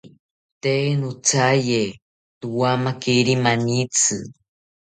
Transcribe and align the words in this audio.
Tee 0.61 0.87
nothaye 0.99 1.81
nowamakiri 2.39 3.33
manitzi 3.43 4.17